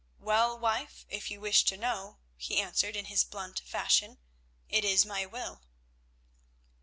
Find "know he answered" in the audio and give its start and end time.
1.77-2.95